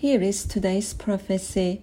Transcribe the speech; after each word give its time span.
Here 0.00 0.22
is 0.22 0.46
today's 0.46 0.94
prophecy. 0.94 1.82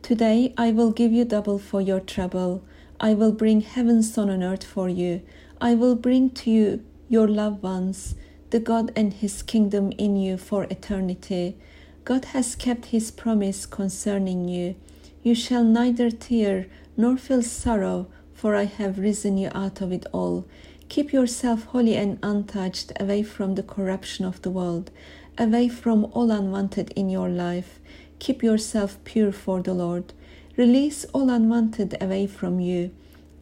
Today 0.00 0.54
I 0.56 0.70
will 0.70 0.92
give 0.92 1.10
you 1.10 1.24
double 1.24 1.58
for 1.58 1.80
your 1.80 1.98
trouble. 1.98 2.62
I 3.00 3.14
will 3.14 3.32
bring 3.32 3.62
heaven's 3.62 4.14
son 4.14 4.30
on 4.30 4.44
earth 4.44 4.62
for 4.62 4.88
you. 4.88 5.22
I 5.60 5.74
will 5.74 5.96
bring 5.96 6.30
to 6.38 6.52
you 6.52 6.84
your 7.08 7.26
loved 7.26 7.64
ones, 7.64 8.14
the 8.50 8.60
God 8.60 8.92
and 8.94 9.12
his 9.12 9.42
kingdom 9.42 9.90
in 9.98 10.14
you 10.14 10.36
for 10.36 10.68
eternity. 10.70 11.56
God 12.04 12.26
has 12.26 12.54
kept 12.54 12.94
his 12.94 13.10
promise 13.10 13.66
concerning 13.66 14.46
you. 14.46 14.76
You 15.24 15.34
shall 15.34 15.64
neither 15.64 16.12
tear 16.12 16.68
nor 16.96 17.16
feel 17.16 17.42
sorrow, 17.42 18.06
for 18.34 18.54
I 18.54 18.66
have 18.66 19.00
risen 19.00 19.36
you 19.36 19.50
out 19.52 19.80
of 19.80 19.90
it 19.90 20.06
all. 20.12 20.46
Keep 20.88 21.12
yourself 21.12 21.64
holy 21.64 21.96
and 21.96 22.20
untouched, 22.22 22.92
away 23.00 23.24
from 23.24 23.56
the 23.56 23.64
corruption 23.64 24.24
of 24.24 24.40
the 24.42 24.50
world, 24.50 24.92
away 25.38 25.68
from 25.68 26.06
all 26.12 26.30
unwanted 26.30 26.92
in 26.96 27.08
your 27.08 27.28
life. 27.28 27.80
Keep 28.18 28.42
yourself 28.42 28.98
pure 29.04 29.32
for 29.32 29.62
the 29.62 29.74
Lord. 29.74 30.12
Release 30.56 31.04
all 31.12 31.30
unwanted 31.30 31.96
away 32.00 32.26
from 32.26 32.60
you. 32.60 32.90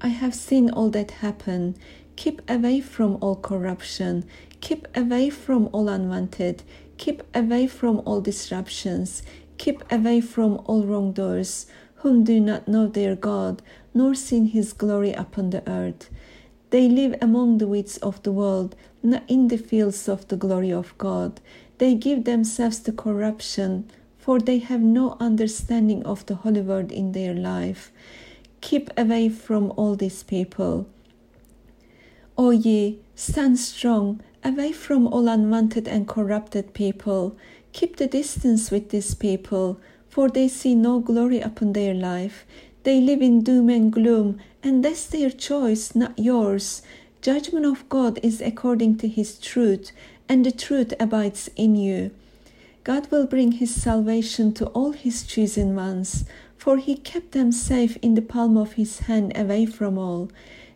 I 0.00 0.08
have 0.08 0.34
seen 0.34 0.68
all 0.70 0.90
that 0.90 1.10
happen. 1.10 1.76
Keep 2.16 2.48
away 2.50 2.80
from 2.80 3.16
all 3.20 3.36
corruption. 3.36 4.24
Keep 4.60 4.86
away 4.96 5.30
from 5.30 5.68
all 5.72 5.88
unwanted. 5.88 6.62
Keep 6.98 7.22
away 7.34 7.66
from 7.66 8.02
all 8.04 8.20
disruptions. 8.20 9.22
Keep 9.58 9.90
away 9.90 10.20
from 10.20 10.60
all 10.66 10.84
wrongdoers, 10.84 11.66
whom 11.96 12.24
do 12.24 12.38
not 12.40 12.68
know 12.68 12.86
their 12.86 13.16
God, 13.16 13.62
nor 13.94 14.14
seen 14.14 14.46
his 14.46 14.72
glory 14.72 15.12
upon 15.12 15.50
the 15.50 15.68
earth. 15.68 16.10
They 16.70 16.88
live 16.88 17.14
among 17.22 17.58
the 17.58 17.66
weeds 17.66 17.96
of 17.98 18.22
the 18.22 18.32
world, 18.32 18.76
not 19.02 19.22
in 19.28 19.48
the 19.48 19.56
fields 19.56 20.08
of 20.08 20.28
the 20.28 20.36
glory 20.36 20.72
of 20.72 20.96
God. 20.98 21.40
They 21.78 21.94
give 21.94 22.24
themselves 22.24 22.78
to 22.80 22.92
corruption, 22.92 23.90
for 24.18 24.40
they 24.40 24.58
have 24.58 24.80
no 24.80 25.16
understanding 25.20 26.04
of 26.04 26.24
the 26.26 26.36
holy 26.36 26.62
word 26.62 26.90
in 26.90 27.12
their 27.12 27.34
life. 27.34 27.92
Keep 28.60 28.90
away 28.98 29.28
from 29.28 29.72
all 29.76 29.94
these 29.94 30.22
people. 30.22 30.86
O 32.38 32.50
ye, 32.50 32.98
stand 33.14 33.58
strong, 33.58 34.20
away 34.44 34.72
from 34.72 35.06
all 35.06 35.28
unwanted 35.28 35.86
and 35.88 36.08
corrupted 36.08 36.74
people. 36.74 37.36
Keep 37.72 37.96
the 37.96 38.06
distance 38.06 38.70
with 38.70 38.90
these 38.90 39.14
people, 39.14 39.78
for 40.08 40.28
they 40.28 40.48
see 40.48 40.74
no 40.74 40.98
glory 40.98 41.40
upon 41.40 41.72
their 41.72 41.94
life. 41.94 42.46
They 42.84 43.00
live 43.00 43.20
in 43.20 43.42
doom 43.42 43.68
and 43.68 43.92
gloom, 43.92 44.38
and 44.62 44.84
that's 44.84 45.06
their 45.06 45.30
choice, 45.30 45.94
not 45.94 46.18
yours. 46.18 46.82
Judgment 47.26 47.66
of 47.66 47.88
God 47.88 48.20
is 48.22 48.40
according 48.40 48.98
to 48.98 49.08
his 49.08 49.40
truth, 49.40 49.90
and 50.28 50.46
the 50.46 50.52
truth 50.52 50.94
abides 51.00 51.50
in 51.56 51.74
you. 51.74 52.12
God 52.84 53.10
will 53.10 53.26
bring 53.26 53.50
his 53.50 53.74
salvation 53.74 54.52
to 54.54 54.66
all 54.66 54.92
his 54.92 55.24
chosen 55.24 55.74
ones, 55.74 56.24
for 56.56 56.76
he 56.76 56.96
kept 56.96 57.32
them 57.32 57.50
safe 57.50 57.96
in 57.96 58.14
the 58.14 58.22
palm 58.22 58.56
of 58.56 58.74
his 58.74 59.00
hand 59.10 59.32
away 59.36 59.66
from 59.66 59.98
all. 59.98 60.30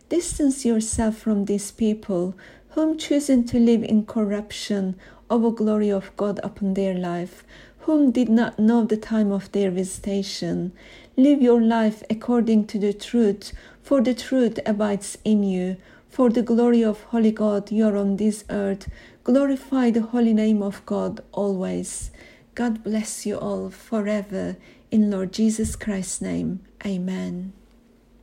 Distance 0.09 0.65
yourself 0.65 1.15
from 1.15 1.45
these 1.45 1.71
people, 1.71 2.35
whom 2.71 2.97
choosing 2.97 3.45
to 3.45 3.57
live 3.57 3.83
in 3.85 4.05
corruption 4.05 4.99
a 5.29 5.39
glory 5.39 5.89
of 5.89 6.13
God 6.17 6.37
upon 6.43 6.73
their 6.73 6.93
life, 6.93 7.45
whom 7.85 8.11
did 8.11 8.27
not 8.27 8.59
know 8.59 8.83
the 8.83 8.97
time 8.97 9.31
of 9.31 9.49
their 9.53 9.71
visitation. 9.71 10.73
Live 11.15 11.41
your 11.41 11.61
life 11.61 12.03
according 12.09 12.67
to 12.67 12.77
the 12.77 12.91
truth, 12.91 13.53
for 13.81 14.01
the 14.01 14.13
truth 14.13 14.59
abides 14.65 15.17
in 15.23 15.43
you. 15.43 15.77
For 16.11 16.29
the 16.29 16.41
glory 16.41 16.83
of 16.83 17.01
Holy 17.03 17.31
God, 17.31 17.71
you 17.71 17.87
are 17.87 17.95
on 17.95 18.17
this 18.17 18.43
earth. 18.49 18.89
Glorify 19.23 19.91
the 19.91 20.01
holy 20.01 20.33
name 20.33 20.61
of 20.61 20.85
God 20.85 21.21
always. 21.31 22.11
God 22.53 22.83
bless 22.83 23.25
you 23.25 23.37
all 23.37 23.69
forever. 23.69 24.57
In 24.91 25.09
Lord 25.09 25.31
Jesus 25.31 25.77
Christ's 25.77 26.21
name, 26.21 26.59
amen. 26.85 27.53